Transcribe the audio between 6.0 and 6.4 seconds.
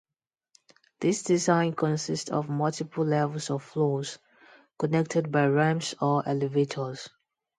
or